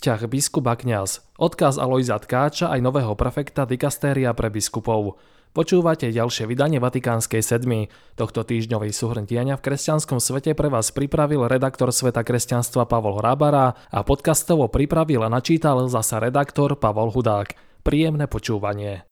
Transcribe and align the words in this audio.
vzťah 0.00 0.32
biskup 0.32 0.64
a 0.64 0.80
kňaz, 0.80 1.36
odkaz 1.36 1.76
Alojza 1.76 2.16
Tkáča 2.16 2.72
aj 2.72 2.80
nového 2.80 3.12
prefekta 3.20 3.68
dikastéria 3.68 4.32
pre 4.32 4.48
biskupov. 4.48 5.20
Počúvate 5.52 6.08
ďalšie 6.08 6.48
vydanie 6.48 6.80
Vatikánskej 6.80 7.44
sedmy. 7.44 7.92
Tohto 8.16 8.40
týždňovej 8.40 8.96
súhrn 8.96 9.28
v 9.28 9.60
kresťanskom 9.60 10.16
svete 10.16 10.56
pre 10.56 10.72
vás 10.72 10.88
pripravil 10.88 11.44
redaktor 11.44 11.92
Sveta 11.92 12.24
kresťanstva 12.24 12.88
Pavol 12.88 13.20
Hrábara 13.20 13.76
a 13.92 14.00
podcastovo 14.00 14.72
pripravil 14.72 15.20
a 15.20 15.28
načítal 15.28 15.84
zasa 15.92 16.16
redaktor 16.16 16.80
Pavol 16.80 17.12
Hudák. 17.12 17.52
Príjemné 17.84 18.24
počúvanie. 18.24 19.09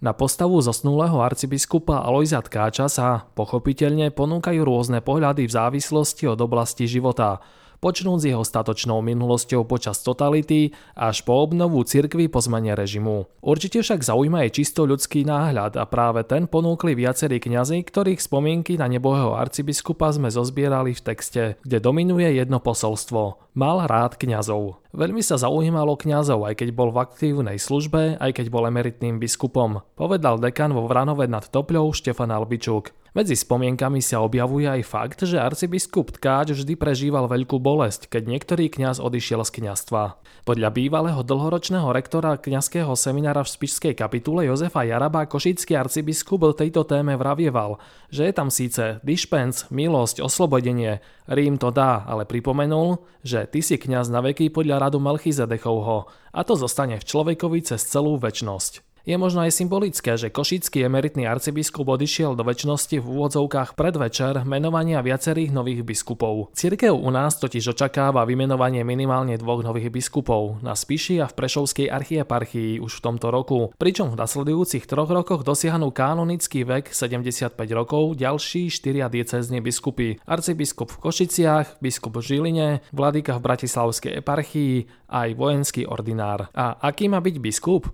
Na 0.00 0.16
postavu 0.16 0.56
zosnulého 0.64 1.20
arcibiskupa 1.20 2.00
Alojza 2.00 2.40
Tkáča 2.40 2.88
sa, 2.88 3.28
pochopiteľne, 3.36 4.08
ponúkajú 4.08 4.64
rôzne 4.64 5.04
pohľady 5.04 5.44
v 5.44 5.52
závislosti 5.52 6.24
od 6.24 6.40
oblasti 6.40 6.88
života 6.88 7.44
počnúc 7.80 8.22
jeho 8.22 8.44
statočnou 8.44 9.00
minulosťou 9.00 9.64
počas 9.64 10.04
totality 10.04 10.76
až 10.94 11.24
po 11.24 11.40
obnovu 11.40 11.80
cirkvy 11.82 12.28
po 12.28 12.38
zmene 12.44 12.76
režimu. 12.76 13.26
Určite 13.40 13.80
však 13.80 14.04
zaujíma 14.04 14.46
aj 14.46 14.50
čisto 14.54 14.84
ľudský 14.84 15.24
náhľad 15.24 15.80
a 15.80 15.84
práve 15.88 16.22
ten 16.28 16.44
ponúkli 16.44 16.92
viacerí 16.92 17.40
kňazi, 17.40 17.80
ktorých 17.82 18.20
spomienky 18.20 18.76
na 18.76 18.86
nebohého 18.86 19.32
arcibiskupa 19.34 20.12
sme 20.12 20.28
zozbierali 20.28 20.92
v 20.92 21.04
texte, 21.04 21.42
kde 21.64 21.80
dominuje 21.80 22.36
jedno 22.36 22.60
posolstvo. 22.60 23.50
Mal 23.56 23.88
rád 23.88 24.20
kňazov. 24.20 24.78
Veľmi 24.94 25.24
sa 25.24 25.40
zaujímalo 25.40 25.96
kňazov, 25.96 26.46
aj 26.46 26.62
keď 26.62 26.68
bol 26.76 26.94
v 26.94 27.02
aktívnej 27.02 27.58
službe, 27.58 28.20
aj 28.20 28.30
keď 28.36 28.46
bol 28.52 28.68
emeritným 28.68 29.18
biskupom, 29.18 29.82
povedal 29.98 30.38
dekan 30.38 30.70
vo 30.70 30.86
Vranove 30.86 31.26
nad 31.26 31.46
Topľou 31.48 31.94
Štefan 31.96 32.30
Albičuk. 32.30 32.99
Medzi 33.10 33.34
spomienkami 33.34 33.98
sa 33.98 34.22
objavuje 34.22 34.70
aj 34.70 34.86
fakt, 34.86 35.26
že 35.26 35.34
arcibiskup 35.34 36.14
Tkáč 36.14 36.54
vždy 36.54 36.78
prežíval 36.78 37.26
veľkú 37.26 37.58
bolesť, 37.58 38.06
keď 38.06 38.22
niektorý 38.30 38.70
kňaz 38.70 39.02
odišiel 39.02 39.42
z 39.42 39.50
kňazstva. 39.50 40.14
Podľa 40.46 40.70
bývalého 40.70 41.18
dlhoročného 41.26 41.90
rektora 41.90 42.38
kňazského 42.38 42.94
seminára 42.94 43.42
v 43.42 43.50
spišskej 43.50 43.98
kapitule 43.98 44.46
Jozefa 44.46 44.86
Jaraba 44.86 45.26
košický 45.26 45.74
arcibiskup 45.74 46.54
tejto 46.54 46.86
téme 46.86 47.18
vravieval, 47.18 47.82
že 48.14 48.30
je 48.30 48.32
tam 48.32 48.46
síce 48.46 49.02
dišpens, 49.02 49.66
milosť, 49.74 50.22
oslobodenie, 50.22 51.02
Rím 51.30 51.62
to 51.62 51.70
dá, 51.70 52.02
ale 52.10 52.26
pripomenul, 52.26 53.06
že 53.22 53.46
ty 53.46 53.62
si 53.62 53.78
kňaz 53.78 54.10
na 54.10 54.18
veky 54.18 54.50
podľa 54.50 54.90
radu 54.90 54.98
Melchizedechovho 54.98 56.10
a 56.34 56.40
to 56.42 56.58
zostane 56.58 56.98
v 56.98 57.06
človekovi 57.06 57.62
cez 57.62 57.86
celú 57.86 58.18
väčnosť. 58.18 58.89
Je 59.10 59.18
možno 59.18 59.42
aj 59.42 59.58
symbolické, 59.58 60.14
že 60.14 60.30
košický 60.30 60.86
emeritný 60.86 61.26
arcibiskup 61.26 61.82
odišiel 61.82 62.38
do 62.38 62.46
väčšnosti 62.46 62.94
v 63.02 63.06
úvodzovkách 63.10 63.74
predvečer 63.74 64.46
menovania 64.46 65.02
viacerých 65.02 65.50
nových 65.50 65.82
biskupov. 65.82 66.54
Cirkev 66.54 66.94
u 66.94 67.10
nás 67.10 67.34
totiž 67.42 67.74
očakáva 67.74 68.22
vymenovanie 68.22 68.86
minimálne 68.86 69.34
dvoch 69.34 69.66
nových 69.66 69.90
biskupov 69.90 70.62
na 70.62 70.78
Spiši 70.78 71.18
a 71.18 71.26
v 71.26 71.34
Prešovskej 71.42 71.90
archieparchii 71.90 72.78
už 72.78 73.02
v 73.02 73.04
tomto 73.10 73.34
roku, 73.34 73.74
pričom 73.82 74.14
v 74.14 74.20
nasledujúcich 74.22 74.86
troch 74.86 75.10
rokoch 75.10 75.42
dosiahnu 75.42 75.90
kanonický 75.90 76.62
vek 76.62 76.94
75 76.94 77.58
rokov 77.74 78.14
ďalší 78.14 78.70
štyria 78.70 79.10
diecézni 79.10 79.58
biskupy. 79.58 80.22
Arcibiskup 80.22 80.86
v 80.86 81.10
Košiciach, 81.10 81.82
biskup 81.82 82.14
v 82.14 82.30
Žiline, 82.30 82.68
vladyka 82.94 83.34
v 83.34 83.42
Bratislavskej 83.42 84.22
eparchii 84.22 84.86
aj 85.10 85.34
vojenský 85.34 85.82
ordinár. 85.90 86.46
A 86.54 86.78
aký 86.78 87.10
má 87.10 87.18
byť 87.18 87.42
biskup? 87.42 87.90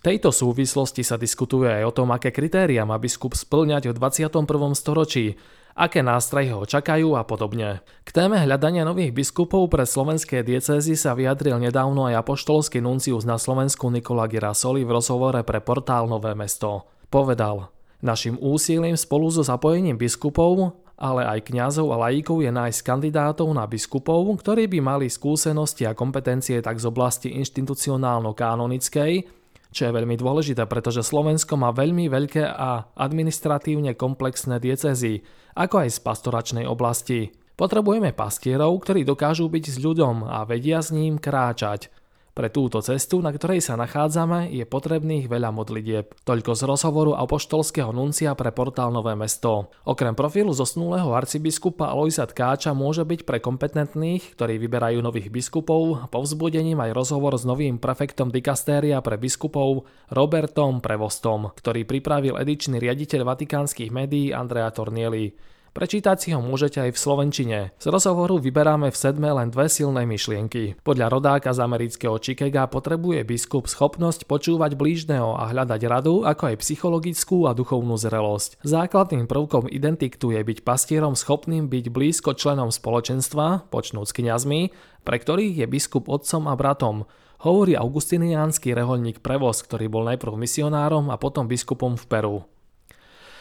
Tejto 0.00 0.32
súvislosti 0.32 1.04
sa 1.04 1.20
diskutuje 1.20 1.68
aj 1.68 1.84
o 1.88 1.92
tom, 1.92 2.08
aké 2.12 2.32
kritéria 2.32 2.88
má 2.88 2.96
biskup 2.96 3.36
splňať 3.36 3.90
v 3.90 3.96
21. 3.96 4.32
storočí, 4.72 5.36
aké 5.76 6.00
nástroje 6.00 6.52
ho 6.52 6.64
čakajú 6.64 7.16
a 7.16 7.22
podobne. 7.24 7.84
K 8.04 8.10
téme 8.10 8.40
hľadania 8.40 8.84
nových 8.84 9.12
biskupov 9.12 9.70
pre 9.70 9.84
slovenské 9.84 10.40
diecézy 10.40 10.96
sa 10.96 11.12
vyjadril 11.12 11.60
nedávno 11.60 12.08
aj 12.08 12.24
apoštolský 12.26 12.80
nuncius 12.80 13.28
na 13.28 13.36
Slovensku 13.36 13.92
Nikola 13.92 14.28
Girasoli 14.28 14.84
v 14.84 14.94
rozhovore 14.96 15.40
pre 15.44 15.60
portál 15.60 16.08
Nové 16.08 16.32
mesto. 16.32 16.88
Povedal, 17.12 17.68
našim 18.00 18.40
úsilím 18.40 18.96
spolu 18.96 19.28
so 19.28 19.44
zapojením 19.44 20.00
biskupov 20.00 20.80
ale 21.00 21.24
aj 21.24 21.48
kňazov 21.48 21.96
a 21.96 22.00
lajíkov 22.06 22.44
je 22.44 22.52
nájsť 22.52 22.84
kandidátov 22.84 23.48
na 23.56 23.64
biskupov, 23.64 24.20
ktorí 24.36 24.68
by 24.68 24.84
mali 24.84 25.08
skúsenosti 25.08 25.88
a 25.88 25.96
kompetencie 25.96 26.60
tak 26.60 26.76
z 26.76 26.84
oblasti 26.84 27.32
inštitucionálno-kanonickej, 27.40 29.39
čo 29.70 29.86
je 29.86 29.94
veľmi 29.94 30.18
dôležité, 30.18 30.66
pretože 30.66 31.06
Slovensko 31.06 31.54
má 31.54 31.70
veľmi 31.70 32.10
veľké 32.10 32.42
a 32.42 32.90
administratívne 32.98 33.94
komplexné 33.94 34.58
diecezy, 34.58 35.22
ako 35.54 35.86
aj 35.86 35.90
z 35.94 35.98
pastoračnej 36.02 36.64
oblasti. 36.66 37.30
Potrebujeme 37.54 38.10
pastierov, 38.10 38.82
ktorí 38.82 39.06
dokážu 39.06 39.46
byť 39.46 39.64
s 39.70 39.78
ľuďom 39.78 40.26
a 40.26 40.42
vedia 40.48 40.80
s 40.80 40.90
ním 40.90 41.20
kráčať. 41.20 41.92
Pre 42.40 42.48
túto 42.48 42.80
cestu, 42.80 43.20
na 43.20 43.36
ktorej 43.36 43.60
sa 43.60 43.76
nachádzame, 43.76 44.48
je 44.48 44.64
potrebných 44.64 45.28
veľa 45.28 45.52
modlitieb. 45.52 46.16
Toľko 46.24 46.56
z 46.56 46.62
rozhovoru 46.64 47.12
apoštolského 47.12 47.92
nuncia 47.92 48.32
pre 48.32 48.48
portál 48.48 48.88
Nové 48.96 49.12
mesto. 49.12 49.68
Okrem 49.84 50.16
profilu 50.16 50.48
zosnulého 50.56 51.12
arcibiskupa 51.12 51.92
Aloisa 51.92 52.24
Tkáča 52.24 52.72
môže 52.72 53.04
byť 53.04 53.28
pre 53.28 53.44
kompetentných, 53.44 54.40
ktorí 54.40 54.56
vyberajú 54.56 55.04
nových 55.04 55.28
biskupov, 55.28 56.08
povzbudením 56.08 56.80
aj 56.80 56.96
rozhovor 56.96 57.36
s 57.36 57.44
novým 57.44 57.76
prefektom 57.76 58.32
dikastéria 58.32 59.04
pre 59.04 59.20
biskupov 59.20 59.84
Robertom 60.08 60.80
Prevostom, 60.80 61.52
ktorý 61.52 61.84
pripravil 61.84 62.40
edičný 62.40 62.80
riaditeľ 62.80 63.36
vatikánskych 63.36 63.92
médií 63.92 64.32
Andrea 64.32 64.72
Tornieli. 64.72 65.36
Prečítať 65.70 66.18
si 66.18 66.28
ho 66.34 66.42
môžete 66.42 66.82
aj 66.82 66.90
v 66.90 66.98
Slovenčine. 66.98 67.58
Z 67.78 67.86
rozhovoru 67.94 68.42
vyberáme 68.42 68.90
v 68.90 68.98
sedme 68.98 69.30
len 69.30 69.54
dve 69.54 69.70
silné 69.70 70.02
myšlienky. 70.02 70.74
Podľa 70.82 71.06
rodáka 71.14 71.54
z 71.54 71.62
amerického 71.62 72.18
Chicaga 72.18 72.66
potrebuje 72.66 73.22
biskup 73.22 73.70
schopnosť 73.70 74.26
počúvať 74.26 74.74
blížneho 74.74 75.38
a 75.38 75.46
hľadať 75.54 75.80
radu, 75.86 76.26
ako 76.26 76.50
aj 76.50 76.56
psychologickú 76.58 77.46
a 77.46 77.54
duchovnú 77.54 77.94
zrelosť. 77.94 78.58
Základným 78.66 79.30
prvkom 79.30 79.70
identiktu 79.70 80.34
je 80.34 80.42
byť 80.42 80.58
pastierom 80.66 81.14
schopným 81.14 81.70
byť 81.70 81.86
blízko 81.94 82.34
členom 82.34 82.74
spoločenstva, 82.74 83.70
počnúc 83.70 84.10
kňazmi, 84.10 84.74
pre 85.06 85.16
ktorých 85.22 85.54
je 85.62 85.66
biskup 85.70 86.10
otcom 86.10 86.50
a 86.50 86.58
bratom, 86.58 87.06
hovorí 87.46 87.78
augustiniánsky 87.78 88.74
reholník 88.74 89.22
Prevoz, 89.22 89.62
ktorý 89.64 89.86
bol 89.86 90.04
najprv 90.04 90.34
misionárom 90.34 91.08
a 91.08 91.16
potom 91.16 91.46
biskupom 91.46 91.94
v 91.96 92.04
Peru. 92.10 92.38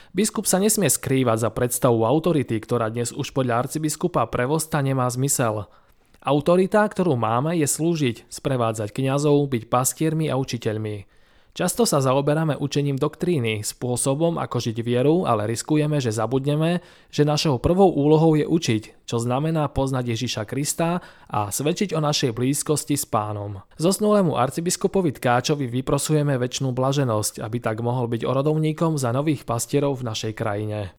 Biskup 0.10 0.50
sa 0.50 0.58
nesmie 0.58 0.90
skrývať 0.90 1.46
za 1.46 1.50
predstavu 1.54 2.02
autority, 2.02 2.58
ktorá 2.58 2.90
dnes 2.90 3.14
už 3.14 3.30
podľa 3.30 3.70
arcibiskupa 3.70 4.26
Prevosta 4.26 4.82
nemá 4.82 5.06
zmysel. 5.06 5.70
Autorita, 6.18 6.82
ktorú 6.82 7.14
máme, 7.14 7.54
je 7.54 7.70
slúžiť, 7.70 8.26
sprevádzať 8.26 8.90
kňazov, 8.90 9.38
byť 9.46 9.70
pastiermi 9.70 10.26
a 10.26 10.42
učiteľmi. 10.42 11.19
Často 11.60 11.84
sa 11.84 12.00
zaoberáme 12.00 12.56
učením 12.56 12.96
doktríny, 12.96 13.68
spôsobom, 13.68 14.40
ako 14.40 14.64
žiť 14.64 14.80
vieru, 14.80 15.28
ale 15.28 15.44
riskujeme, 15.44 16.00
že 16.00 16.16
zabudneme, 16.16 16.80
že 17.12 17.28
našou 17.28 17.60
prvou 17.60 17.92
úlohou 17.92 18.40
je 18.40 18.48
učiť, 18.48 19.04
čo 19.04 19.20
znamená 19.20 19.68
poznať 19.68 20.16
Ježiša 20.16 20.48
Krista 20.48 21.04
a 21.28 21.52
svedčiť 21.52 21.92
o 21.92 22.00
našej 22.00 22.32
blízkosti 22.32 22.96
s 22.96 23.04
pánom. 23.04 23.60
Zosnulému 23.76 24.40
arcibiskupovi 24.40 25.12
Tkáčovi 25.20 25.68
vyprosujeme 25.68 26.40
väčšinu 26.40 26.72
blaženosť, 26.72 27.44
aby 27.44 27.60
tak 27.60 27.84
mohol 27.84 28.08
byť 28.08 28.24
orodovníkom 28.24 28.96
za 28.96 29.12
nových 29.12 29.44
pastierov 29.44 30.00
v 30.00 30.16
našej 30.16 30.32
krajine. 30.40 30.96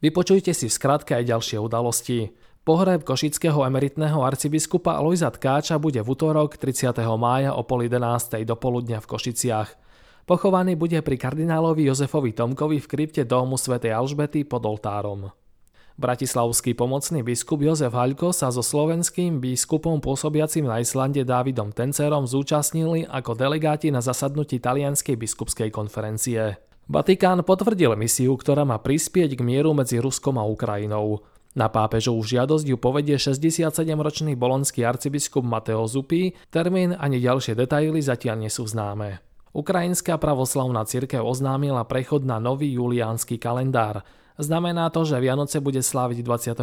Vypočujte 0.00 0.56
si 0.56 0.64
v 0.64 0.76
skratke 0.80 1.12
aj 1.12 1.28
ďalšie 1.28 1.60
udalosti. 1.60 2.32
Pohreb 2.66 3.06
košického 3.06 3.62
emeritného 3.62 4.26
arcibiskupa 4.26 4.98
Lojza 4.98 5.30
Tkáča 5.30 5.78
bude 5.78 6.02
v 6.02 6.08
útorok 6.10 6.58
30. 6.58 6.98
mája 7.14 7.54
o 7.54 7.62
pol 7.62 7.86
11. 7.86 8.42
do 8.42 8.58
poludnia 8.58 8.98
v 8.98 9.06
Košiciach. 9.06 9.70
Pochovaný 10.26 10.74
bude 10.74 10.98
pri 10.98 11.14
kardinálovi 11.14 11.86
Jozefovi 11.86 12.34
Tomkovi 12.34 12.82
v 12.82 12.90
krypte 12.90 13.22
domu 13.22 13.54
svätej 13.54 13.94
Alžbety 13.94 14.42
pod 14.42 14.66
oltárom. 14.66 15.30
Bratislavský 15.94 16.74
pomocný 16.74 17.22
biskup 17.22 17.62
Jozef 17.62 17.94
Haľko 17.94 18.34
sa 18.34 18.50
so 18.50 18.66
slovenským 18.66 19.38
biskupom 19.38 20.02
pôsobiacim 20.02 20.66
na 20.66 20.82
Islande 20.82 21.22
Dávidom 21.22 21.70
Tencerom 21.70 22.26
zúčastnili 22.26 23.06
ako 23.06 23.38
delegáti 23.38 23.94
na 23.94 24.02
zasadnutí 24.02 24.58
talianskej 24.58 25.14
biskupskej 25.14 25.70
konferencie. 25.70 26.58
Vatikán 26.90 27.46
potvrdil 27.46 27.94
misiu, 27.94 28.34
ktorá 28.34 28.66
má 28.66 28.82
prispieť 28.82 29.38
k 29.38 29.46
mieru 29.46 29.70
medzi 29.70 30.02
Ruskom 30.02 30.34
a 30.34 30.42
Ukrajinou. 30.42 31.22
Na 31.56 31.72
pápežovú 31.72 32.20
žiadosť 32.20 32.68
ju 32.68 32.76
povedie 32.76 33.16
67-ročný 33.16 34.36
bolonský 34.36 34.84
arcibiskup 34.84 35.40
Mateo 35.40 35.88
Zupy, 35.88 36.36
termín 36.52 36.92
ani 36.92 37.16
ďalšie 37.16 37.56
detaily 37.56 38.04
zatiaľ 38.04 38.44
nie 38.44 38.52
sú 38.52 38.68
známe. 38.68 39.24
Ukrajinská 39.56 40.20
pravoslavná 40.20 40.84
cirkev 40.84 41.24
oznámila 41.24 41.88
prechod 41.88 42.28
na 42.28 42.36
nový 42.36 42.76
juliánsky 42.76 43.40
kalendár. 43.40 44.04
Znamená 44.36 44.92
to, 44.92 45.08
že 45.08 45.16
Vianoce 45.16 45.64
bude 45.64 45.80
sláviť 45.80 46.20
25. 46.20 46.60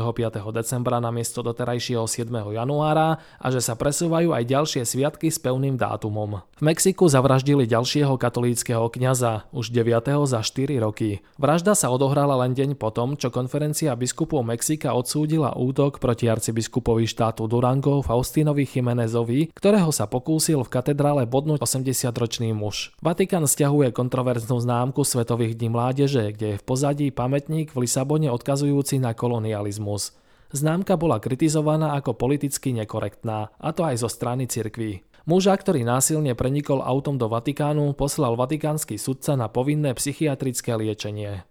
decembra 0.54 1.02
na 1.02 1.10
miesto 1.10 1.42
doterajšieho 1.42 2.06
7. 2.06 2.30
januára 2.30 3.18
a 3.42 3.48
že 3.50 3.66
sa 3.66 3.74
presúvajú 3.74 4.30
aj 4.30 4.46
ďalšie 4.46 4.86
sviatky 4.86 5.34
s 5.34 5.42
pevným 5.42 5.74
dátumom. 5.74 6.46
V 6.54 6.62
Mexiku 6.62 7.10
zavraždili 7.10 7.66
ďalšieho 7.66 8.14
katolíckého 8.22 8.86
kňaza, 8.94 9.50
už 9.50 9.74
9. 9.74 9.90
za 10.30 10.46
4 10.46 10.86
roky. 10.86 11.25
Vražda 11.42 11.74
sa 11.74 11.90
odohrala 11.90 12.46
len 12.46 12.54
deň 12.54 12.78
potom, 12.78 13.18
čo 13.18 13.34
konferencia 13.34 13.98
biskupov 13.98 14.46
Mexika 14.46 14.94
odsúdila 14.94 15.58
útok 15.58 15.98
proti 15.98 16.30
arcibiskupovi 16.30 17.10
štátu 17.10 17.50
Durango 17.50 18.06
Faustinovi 18.06 18.70
Chimenezovi, 18.70 19.50
ktorého 19.50 19.90
sa 19.90 20.06
pokúsil 20.06 20.62
v 20.62 20.70
katedrále 20.70 21.25
bodnúť 21.25 21.66
80-ročný 21.66 22.54
muž. 22.54 22.94
Vatikán 23.02 23.50
stiahuje 23.50 23.90
kontroverznú 23.90 24.62
známku 24.62 25.02
Svetových 25.02 25.58
dní 25.58 25.74
mládeže, 25.74 26.38
kde 26.38 26.48
je 26.54 26.60
v 26.62 26.64
pozadí 26.70 27.10
pamätník 27.10 27.62
denník 27.63 27.80
v 27.80 27.88
Lisabone 27.88 28.27
odkazujúci 28.27 29.00
na 29.00 29.15
kolonializmus. 29.15 30.12
Známka 30.51 31.00
bola 31.00 31.24
kritizovaná 31.24 31.95
ako 31.95 32.19
politicky 32.19 32.75
nekorektná, 32.75 33.56
a 33.56 33.69
to 33.71 33.88
aj 33.88 34.04
zo 34.04 34.12
strany 34.12 34.51
cirkví. 34.51 35.07
Muža, 35.24 35.56
ktorý 35.56 35.88
násilne 35.88 36.36
prenikol 36.36 36.83
autom 36.83 37.15
do 37.15 37.31
Vatikánu, 37.31 37.95
poslal 37.95 38.36
vatikánsky 38.36 39.00
sudca 39.00 39.39
na 39.39 39.48
povinné 39.48 39.95
psychiatrické 39.95 40.75
liečenie. 40.75 41.48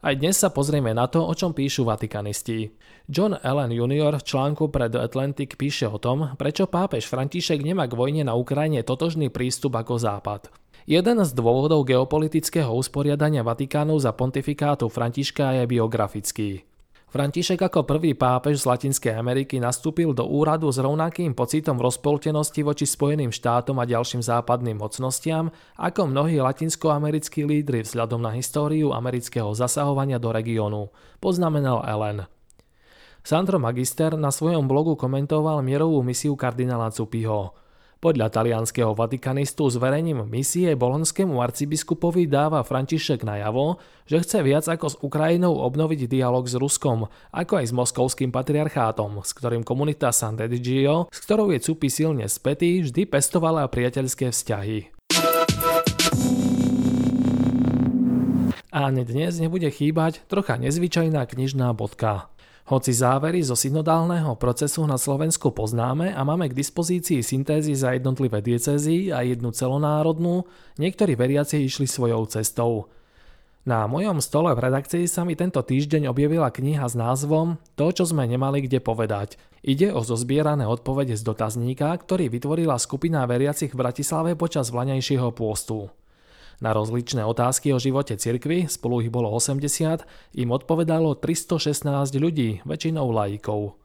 Aj 0.00 0.16
dnes 0.16 0.40
sa 0.40 0.48
pozrieme 0.48 0.96
na 0.96 1.04
to, 1.12 1.20
o 1.20 1.36
čom 1.36 1.52
píšu 1.52 1.84
vatikanisti. 1.84 2.72
John 3.04 3.36
Allen 3.36 3.68
Jr. 3.68 4.16
v 4.16 4.24
článku 4.24 4.72
pre 4.72 4.88
The 4.88 5.04
Atlantic 5.04 5.60
píše 5.60 5.92
o 5.92 6.00
tom, 6.00 6.40
prečo 6.40 6.64
pápež 6.64 7.04
František 7.04 7.60
nemá 7.60 7.84
k 7.84 8.00
vojne 8.00 8.24
na 8.24 8.32
Ukrajine 8.32 8.80
totožný 8.80 9.28
prístup 9.28 9.76
ako 9.76 10.00
Západ. 10.00 10.59
Jeden 10.88 11.20
z 11.20 11.30
dôvodov 11.36 11.84
geopolitického 11.84 12.72
usporiadania 12.72 13.44
Vatikánu 13.44 14.00
za 14.00 14.16
pontifikátu 14.16 14.88
Františka 14.88 15.60
je 15.60 15.64
biografický. 15.68 16.64
František 17.10 17.58
ako 17.58 17.90
prvý 17.90 18.14
pápež 18.14 18.62
z 18.62 18.70
Latinskej 18.70 19.18
Ameriky 19.18 19.58
nastúpil 19.58 20.14
do 20.14 20.30
úradu 20.30 20.70
s 20.70 20.78
rovnakým 20.78 21.34
pocitom 21.34 21.74
rozpoltenosti 21.82 22.62
voči 22.62 22.86
Spojeným 22.86 23.34
štátom 23.34 23.82
a 23.82 23.84
ďalším 23.84 24.22
západným 24.22 24.78
mocnostiam, 24.78 25.50
ako 25.74 26.06
mnohí 26.06 26.38
latinskoamerickí 26.38 27.42
lídry 27.42 27.82
vzhľadom 27.82 28.22
na 28.22 28.38
históriu 28.38 28.94
amerického 28.94 29.50
zasahovania 29.58 30.22
do 30.22 30.30
regiónu, 30.30 30.94
poznamenal 31.18 31.82
Ellen. 31.82 32.30
Sandro 33.26 33.58
Magister 33.58 34.14
na 34.14 34.30
svojom 34.30 34.70
blogu 34.70 34.94
komentoval 34.94 35.66
mierovú 35.66 36.06
misiu 36.06 36.38
kardinála 36.38 36.94
Cupiho. 36.94 37.58
Podľa 38.00 38.32
talianského 38.32 38.96
vatikanistu 38.96 39.68
zverením 39.68 40.24
misie 40.24 40.72
bolonskému 40.72 41.36
arcibiskupovi 41.36 42.24
dáva 42.24 42.64
František 42.64 43.28
najavo, 43.28 43.76
že 44.08 44.24
chce 44.24 44.40
viac 44.40 44.64
ako 44.64 44.86
s 44.88 44.96
Ukrajinou 45.04 45.60
obnoviť 45.60 46.08
dialog 46.08 46.48
s 46.48 46.56
Ruskom, 46.56 47.12
ako 47.28 47.60
aj 47.60 47.66
s 47.68 47.76
moskovským 47.76 48.32
patriarchátom, 48.32 49.20
s 49.20 49.36
ktorým 49.36 49.68
komunita 49.68 50.16
San 50.16 50.40
Redigio, 50.40 51.12
s 51.12 51.20
ktorou 51.20 51.52
je 51.52 51.60
Cupi 51.60 51.92
silne 51.92 52.24
spätý, 52.24 52.80
vždy 52.80 53.04
pestovala 53.04 53.68
priateľské 53.68 54.32
vzťahy. 54.32 54.96
A 58.72 58.88
dnes 58.96 59.36
nebude 59.36 59.68
chýbať 59.68 60.24
trocha 60.24 60.56
nezvyčajná 60.56 61.20
knižná 61.28 61.76
bodka. 61.76 62.32
Hoci 62.68 62.92
závery 62.92 63.40
zo 63.40 63.56
synodálneho 63.56 64.36
procesu 64.36 64.84
na 64.84 65.00
Slovensku 65.00 65.48
poznáme 65.54 66.12
a 66.12 66.20
máme 66.26 66.52
k 66.52 66.58
dispozícii 66.58 67.24
syntézy 67.24 67.72
za 67.72 67.96
jednotlivé 67.96 68.44
diecezy 68.44 69.08
a 69.08 69.24
jednu 69.24 69.50
celonárodnú, 69.54 70.44
niektorí 70.76 71.16
veriaci 71.16 71.64
išli 71.64 71.88
svojou 71.88 72.28
cestou. 72.28 72.92
Na 73.60 73.84
mojom 73.84 74.24
stole 74.24 74.56
v 74.56 74.72
redakcii 74.72 75.04
sa 75.04 75.20
mi 75.20 75.36
tento 75.36 75.60
týždeň 75.60 76.08
objavila 76.08 76.48
kniha 76.48 76.88
s 76.88 76.96
názvom 76.96 77.60
To, 77.76 77.92
čo 77.92 78.08
sme 78.08 78.24
nemali 78.24 78.64
kde 78.64 78.80
povedať. 78.80 79.36
Ide 79.60 79.92
o 79.92 80.00
zozbierané 80.00 80.64
odpovede 80.64 81.12
z 81.12 81.20
dotazníka, 81.20 81.92
ktorý 81.92 82.32
vytvorila 82.32 82.80
skupina 82.80 83.28
veriacich 83.28 83.76
v 83.76 83.80
Bratislave 83.84 84.32
počas 84.32 84.72
vlaňajšieho 84.72 85.28
pôstu. 85.36 85.92
Na 86.60 86.76
rozličné 86.76 87.24
otázky 87.24 87.72
o 87.72 87.80
živote 87.80 88.20
cirkvy, 88.20 88.68
spolu 88.68 89.00
ich 89.00 89.08
bolo 89.08 89.32
80, 89.32 90.04
im 90.36 90.48
odpovedalo 90.52 91.16
316 91.16 91.88
ľudí, 92.20 92.60
väčšinou 92.68 93.08
laikov. 93.08 93.80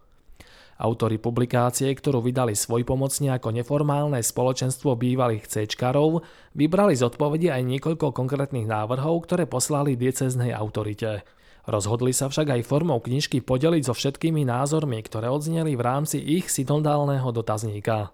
Autori 0.75 1.15
publikácie, 1.15 1.87
ktorú 1.87 2.19
vydali 2.19 2.51
svojpomocne 2.51 3.31
ako 3.39 3.55
neformálne 3.55 4.19
spoločenstvo 4.19 4.99
bývalých 4.99 5.47
cečkarov, 5.47 6.27
vybrali 6.51 6.99
z 6.99 7.07
odpovede 7.07 7.47
aj 7.47 7.63
niekoľko 7.63 8.11
konkrétnych 8.11 8.67
návrhov, 8.67 9.23
ktoré 9.23 9.47
poslali 9.47 9.95
dieceznej 9.95 10.51
autorite. 10.51 11.23
Rozhodli 11.63 12.11
sa 12.11 12.27
však 12.27 12.59
aj 12.59 12.67
formou 12.67 12.99
knižky 12.99 13.39
podeliť 13.39 13.87
so 13.87 13.95
všetkými 13.95 14.43
názormi, 14.43 14.99
ktoré 14.99 15.31
odzneli 15.31 15.79
v 15.79 15.81
rámci 15.81 16.19
ich 16.19 16.51
synodálneho 16.51 17.31
dotazníka. 17.31 18.11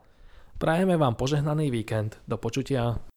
Prajeme 0.61 1.01
vám 1.01 1.17
požehnaný 1.17 1.73
víkend. 1.73 2.21
Do 2.29 2.37
počutia. 2.37 3.10